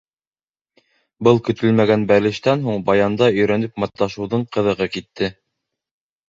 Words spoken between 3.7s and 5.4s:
маташыуҙың ҡыҙығы китте.